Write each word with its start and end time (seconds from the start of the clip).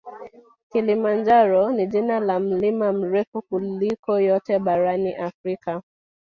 Kilimanjaro 0.71 1.71
ni 1.71 1.87
jina 1.87 2.19
la 2.19 2.39
mlima 2.39 2.91
mrefu 2.93 3.41
kuliko 3.41 4.19
yote 4.19 4.59
barani 4.59 5.15
Afrika 5.15 5.81